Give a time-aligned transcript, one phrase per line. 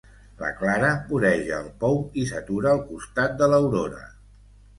[0.43, 4.03] La Clara voreja el pou i s'atura al costat de l'Aurora.